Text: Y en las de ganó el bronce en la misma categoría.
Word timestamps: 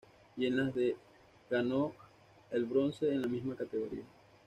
Y 0.35 0.47
en 0.47 0.57
las 0.57 0.73
de 0.73 0.95
ganó 1.51 1.93
el 2.49 2.65
bronce 2.65 3.07
en 3.13 3.21
la 3.21 3.27
misma 3.27 3.55
categoría. 3.55 4.01